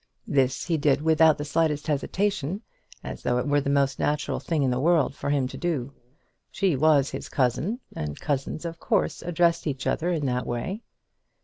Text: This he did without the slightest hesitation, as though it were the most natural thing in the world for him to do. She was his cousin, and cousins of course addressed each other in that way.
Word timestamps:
This 0.25 0.65
he 0.65 0.77
did 0.77 1.03
without 1.03 1.37
the 1.37 1.45
slightest 1.45 1.85
hesitation, 1.85 2.63
as 3.03 3.21
though 3.21 3.37
it 3.37 3.47
were 3.47 3.61
the 3.61 3.69
most 3.69 3.99
natural 3.99 4.39
thing 4.39 4.63
in 4.63 4.71
the 4.71 4.79
world 4.79 5.13
for 5.13 5.29
him 5.29 5.47
to 5.49 5.57
do. 5.59 5.93
She 6.49 6.75
was 6.75 7.11
his 7.11 7.29
cousin, 7.29 7.81
and 7.95 8.19
cousins 8.19 8.65
of 8.65 8.79
course 8.79 9.21
addressed 9.21 9.67
each 9.67 9.85
other 9.85 10.09
in 10.09 10.25
that 10.25 10.47
way. 10.47 10.81